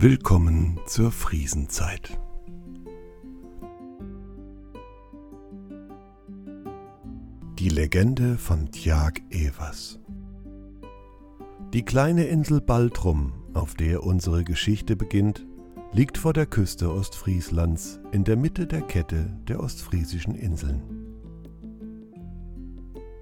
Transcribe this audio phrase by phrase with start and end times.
[0.00, 2.20] Willkommen zur Friesenzeit.
[7.58, 9.98] Die Legende von Tjag Evers
[11.72, 15.44] Die kleine Insel Baltrum, auf der unsere Geschichte beginnt,
[15.92, 20.80] liegt vor der Küste Ostfrieslands in der Mitte der Kette der ostfriesischen Inseln.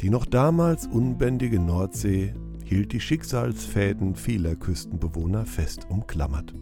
[0.00, 2.32] Die noch damals unbändige Nordsee
[2.72, 6.54] hielt die Schicksalsfäden vieler Küstenbewohner fest umklammert.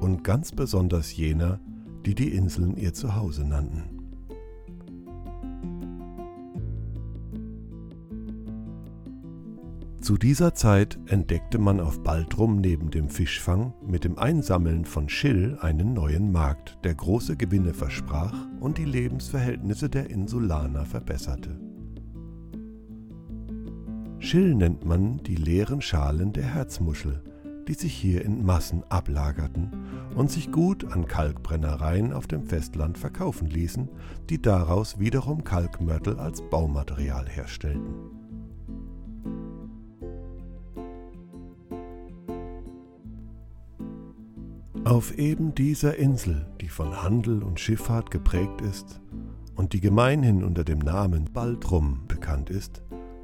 [0.00, 1.58] Und ganz besonders jener,
[2.06, 3.82] die die Inseln ihr Zuhause nannten.
[10.00, 15.58] Zu dieser Zeit entdeckte man auf Baltrum neben dem Fischfang mit dem Einsammeln von Schill
[15.60, 21.67] einen neuen Markt, der große Gewinne versprach und die Lebensverhältnisse der Insulaner verbesserte.
[24.28, 27.22] Schill nennt man die leeren Schalen der Herzmuschel,
[27.66, 29.70] die sich hier in Massen ablagerten
[30.16, 33.88] und sich gut an Kalkbrennereien auf dem Festland verkaufen ließen,
[34.28, 37.94] die daraus wiederum Kalkmörtel als Baumaterial herstellten.
[44.84, 49.00] Auf eben dieser Insel, die von Handel und Schifffahrt geprägt ist
[49.54, 52.82] und die gemeinhin unter dem Namen Baltrum bekannt ist,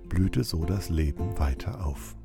[0.08, 2.16] blühte so das Leben weiter auf.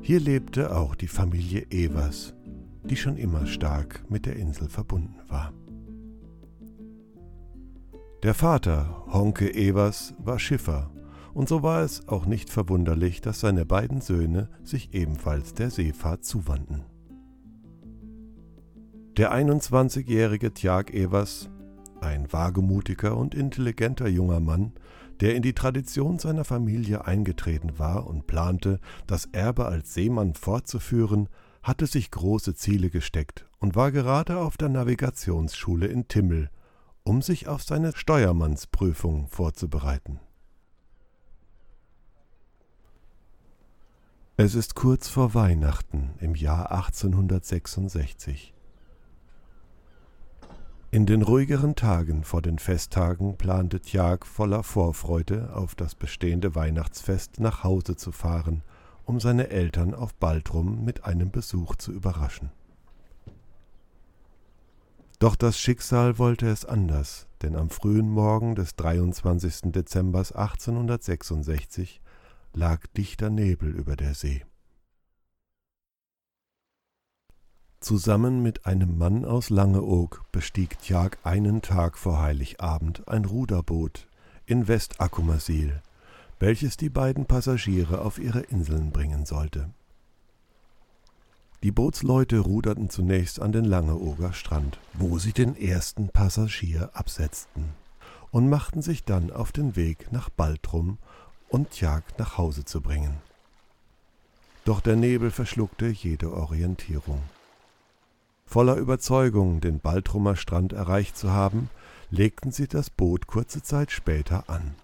[0.00, 2.34] Hier lebte auch die Familie Evers,
[2.84, 5.52] die schon immer stark mit der Insel verbunden war.
[8.22, 10.90] Der Vater, Honke Evers, war Schiffer,
[11.34, 16.24] und so war es auch nicht verwunderlich, dass seine beiden Söhne sich ebenfalls der Seefahrt
[16.24, 16.84] zuwandten.
[19.16, 21.48] Der 21-jährige Tjag Evers,
[22.00, 24.72] ein wagemutiger und intelligenter junger Mann,
[25.20, 31.28] der in die Tradition seiner Familie eingetreten war und plante, das Erbe als Seemann fortzuführen,
[31.62, 36.50] hatte sich große Ziele gesteckt und war gerade auf der Navigationsschule in Timmel,
[37.02, 40.20] um sich auf seine Steuermannsprüfung vorzubereiten.
[44.36, 48.54] Es ist kurz vor Weihnachten im Jahr 1866.
[50.98, 57.38] In den ruhigeren Tagen vor den Festtagen plante Tjag voller Vorfreude auf das bestehende Weihnachtsfest
[57.38, 58.64] nach Hause zu fahren,
[59.04, 62.50] um seine Eltern auf Baltrum mit einem Besuch zu überraschen.
[65.20, 69.70] Doch das Schicksal wollte es anders, denn am frühen Morgen des 23.
[69.70, 72.00] Dezember 1866
[72.54, 74.42] lag dichter Nebel über der See.
[77.80, 84.08] Zusammen mit einem Mann aus Langeoog bestieg Tjag einen Tag vor Heiligabend ein Ruderboot
[84.46, 85.80] in West-Akkumasil,
[86.40, 89.70] welches die beiden Passagiere auf ihre Inseln bringen sollte.
[91.62, 97.70] Die Bootsleute ruderten zunächst an den Langeoger Strand, wo sie den ersten Passagier absetzten,
[98.32, 100.98] und machten sich dann auf den Weg nach Baltrum
[101.48, 103.18] und Tjag nach Hause zu bringen.
[104.64, 107.22] Doch der Nebel verschluckte jede Orientierung.
[108.48, 111.68] Voller Überzeugung, den Baltrumer Strand erreicht zu haben,
[112.10, 114.74] legten sie das Boot kurze Zeit später an.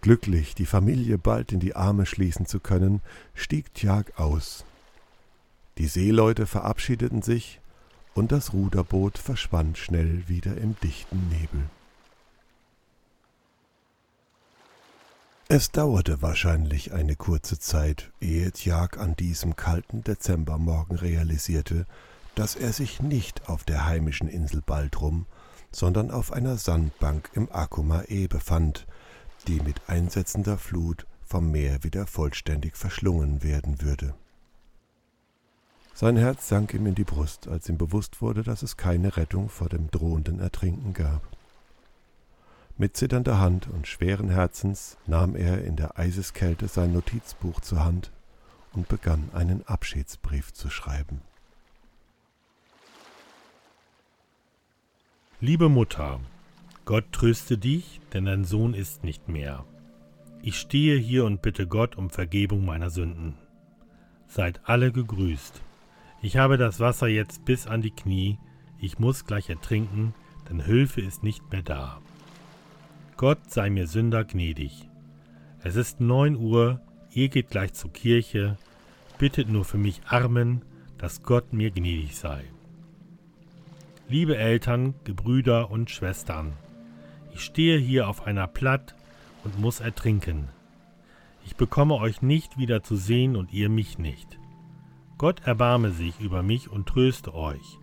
[0.00, 3.02] Glücklich, die Familie bald in die Arme schließen zu können,
[3.34, 4.64] stieg Tjag aus.
[5.78, 7.60] Die Seeleute verabschiedeten sich,
[8.14, 11.68] und das Ruderboot verschwand schnell wieder im dichten Nebel.
[15.48, 21.86] Es dauerte wahrscheinlich eine kurze Zeit, ehe Tjag an diesem kalten Dezembermorgen realisierte,
[22.36, 25.26] dass er sich nicht auf der heimischen Insel Baltrum,
[25.72, 28.86] sondern auf einer Sandbank im Akumae befand,
[29.48, 34.14] die mit einsetzender Flut vom Meer wieder vollständig verschlungen werden würde.
[35.94, 39.48] Sein Herz sank ihm in die Brust, als ihm bewusst wurde, dass es keine Rettung
[39.48, 41.22] vor dem drohenden Ertrinken gab.
[42.76, 48.12] Mit zitternder Hand und schweren Herzens nahm er in der Eiseskälte sein Notizbuch zur Hand
[48.74, 51.22] und begann einen Abschiedsbrief zu schreiben.
[55.42, 56.18] Liebe Mutter,
[56.86, 59.66] Gott tröste dich, denn dein Sohn ist nicht mehr.
[60.40, 63.34] Ich stehe hier und bitte Gott um Vergebung meiner Sünden.
[64.26, 65.60] Seid alle gegrüßt.
[66.22, 68.38] Ich habe das Wasser jetzt bis an die Knie,
[68.80, 70.14] ich muss gleich ertrinken,
[70.48, 72.00] denn Hilfe ist nicht mehr da.
[73.18, 74.88] Gott sei mir Sünder gnädig.
[75.62, 76.80] Es ist neun Uhr,
[77.12, 78.56] ihr geht gleich zur Kirche,
[79.18, 80.62] bittet nur für mich Armen,
[80.96, 82.46] dass Gott mir gnädig sei.
[84.08, 86.52] Liebe Eltern, Gebrüder und Schwestern,
[87.34, 88.94] ich stehe hier auf einer Platt
[89.42, 90.48] und muss ertrinken.
[91.44, 94.38] Ich bekomme euch nicht wieder zu sehen und ihr mich nicht.
[95.18, 97.78] Gott erbarme sich über mich und tröste euch.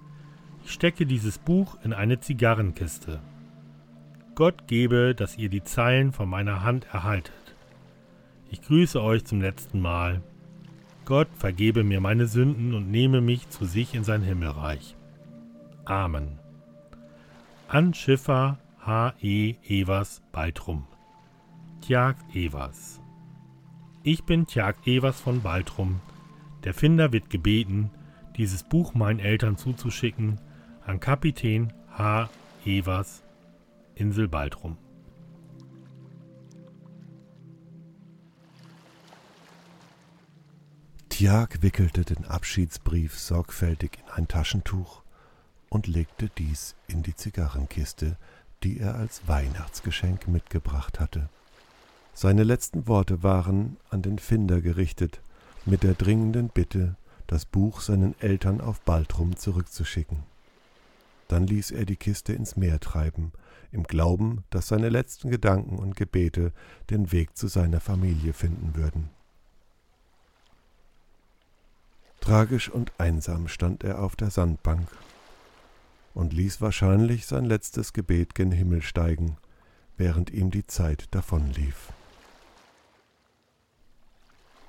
[0.64, 3.20] Ich stecke dieses Buch in eine Zigarrenkiste.
[4.34, 7.34] Gott gebe, dass ihr die Zeilen von meiner Hand erhaltet.
[8.50, 10.24] Ich grüße euch zum letzten Mal.
[11.04, 14.96] Gott vergebe mir meine Sünden und nehme mich zu sich in sein Himmelreich.
[15.86, 16.40] Amen.
[17.68, 19.14] An Schiffer H.
[19.22, 19.56] E.
[19.68, 20.88] Evers Baltrum.
[21.82, 23.02] Tjag Evers.
[24.04, 26.00] Ich bin Tjag Evers von Baltrum.
[26.64, 27.92] Der Finder wird gebeten,
[28.38, 30.40] dieses Buch meinen Eltern zuzuschicken
[30.86, 32.30] an Kapitän H.
[32.66, 33.24] Evers,
[33.96, 34.78] Insel Baltrum.
[41.10, 45.03] Tiag wickelte den Abschiedsbrief sorgfältig in ein Taschentuch
[45.74, 48.16] und legte dies in die Zigarrenkiste,
[48.62, 51.30] die er als Weihnachtsgeschenk mitgebracht hatte.
[52.14, 55.20] Seine letzten Worte waren an den Finder gerichtet,
[55.66, 60.20] mit der dringenden Bitte, das Buch seinen Eltern auf Baltrum zurückzuschicken.
[61.28, 63.32] Dann ließ er die Kiste ins Meer treiben,
[63.72, 66.52] im Glauben, dass seine letzten Gedanken und Gebete
[66.92, 69.10] den Weg zu seiner Familie finden würden.
[72.22, 74.88] Tragisch und einsam stand er auf der Sandbank
[76.14, 79.38] und ließ wahrscheinlich sein letztes Gebet gen Himmel steigen,
[79.98, 81.92] während ihm die Zeit davonlief.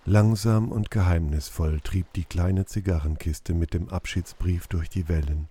[0.06, 5.48] Langsam und geheimnisvoll trieb die kleine Zigarrenkiste mit dem Abschiedsbrief durch die Wellen,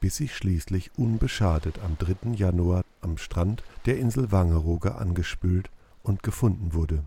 [0.00, 2.32] bis sie schließlich unbeschadet am 3.
[2.34, 5.70] Januar am Strand der Insel Wangerooge angespült
[6.02, 7.04] und gefunden wurde.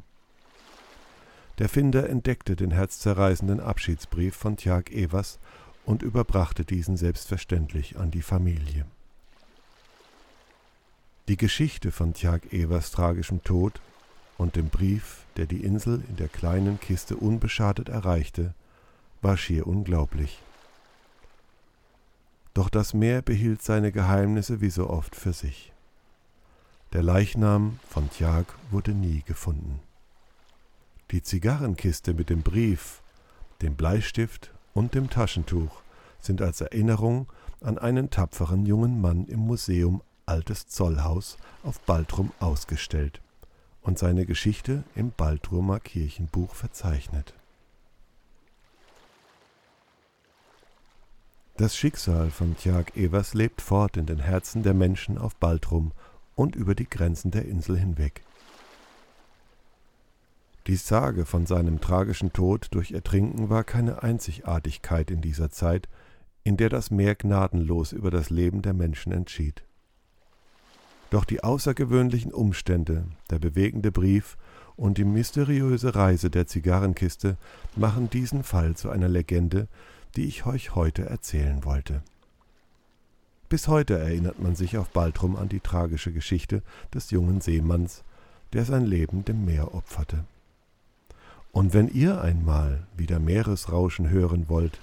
[1.60, 5.40] Der Finder entdeckte den herzzerreißenden Abschiedsbrief von Tjag Evers
[5.86, 8.86] und überbrachte diesen selbstverständlich an die Familie.
[11.28, 13.82] Die Geschichte von Tjag Evers tragischem Tod
[14.38, 18.54] und dem Brief, der die Insel in der kleinen Kiste unbeschadet erreichte,
[19.22, 20.42] war schier unglaublich.
[22.54, 25.74] Doch das Meer behielt seine Geheimnisse wie so oft für sich.
[26.94, 29.82] Der Leichnam von Tjag wurde nie gefunden.
[31.12, 33.02] Die Zigarrenkiste mit dem Brief,
[33.62, 35.82] dem Bleistift und dem Taschentuch
[36.20, 37.32] sind als Erinnerung
[37.62, 43.22] an einen tapferen jungen Mann im Museum Altes Zollhaus auf Baltrum ausgestellt
[43.82, 47.34] und seine Geschichte im Baltrumer Kirchenbuch verzeichnet.
[51.58, 55.94] Das Schicksal von Tjag Evers lebt fort in den Herzen der Menschen auf Baltrum
[56.36, 58.24] und über die Grenzen der Insel hinweg.
[60.68, 65.88] Die Sage von seinem tragischen Tod durch Ertrinken war keine Einzigartigkeit in dieser Zeit,
[66.44, 69.64] in der das Meer gnadenlos über das Leben der Menschen entschied.
[71.12, 74.38] Doch die außergewöhnlichen Umstände, der bewegende Brief
[74.76, 77.38] und die mysteriöse Reise der Zigarrenkiste
[77.76, 79.68] machen diesen Fall zu einer Legende,
[80.16, 82.02] die ich euch heute erzählen wollte.
[83.50, 88.04] Bis heute erinnert man sich auf Baltrum an die tragische Geschichte des jungen Seemanns,
[88.54, 90.26] der sein Leben dem Meer opferte.
[91.56, 94.78] Und wenn ihr einmal wieder Meeresrauschen hören wollt,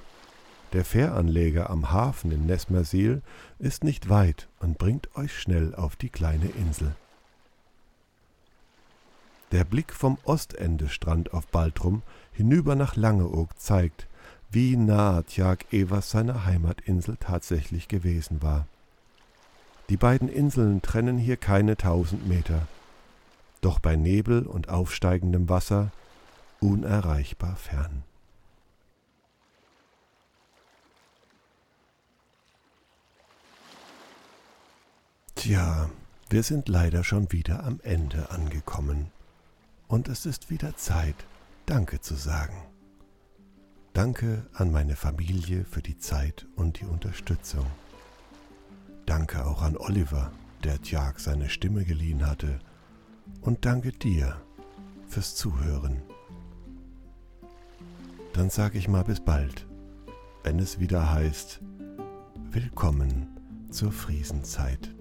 [0.72, 3.20] der Fähranleger am Hafen in Nesmersil
[3.58, 6.96] ist nicht weit und bringt euch schnell auf die kleine Insel.
[9.52, 12.00] Der Blick vom Ostendestrand auf Baltrum
[12.32, 14.06] hinüber nach Langeoog zeigt,
[14.50, 18.66] wie nah Tjag Evers seiner Heimatinsel tatsächlich gewesen war.
[19.90, 22.66] Die beiden Inseln trennen hier keine tausend Meter,
[23.60, 25.92] doch bei Nebel und aufsteigendem Wasser
[26.62, 28.04] unerreichbar fern.
[35.34, 35.90] Tja,
[36.30, 39.10] wir sind leider schon wieder am Ende angekommen.
[39.88, 41.16] Und es ist wieder Zeit,
[41.66, 42.56] Danke zu sagen.
[43.92, 47.66] Danke an meine Familie für die Zeit und die Unterstützung.
[49.04, 50.32] Danke auch an Oliver,
[50.64, 52.60] der Tjag seine Stimme geliehen hatte.
[53.40, 54.40] Und danke dir
[55.08, 56.02] fürs Zuhören.
[58.32, 59.66] Dann sage ich mal bis bald,
[60.42, 61.60] wenn es wieder heißt,
[62.50, 63.28] Willkommen
[63.70, 64.91] zur Friesenzeit.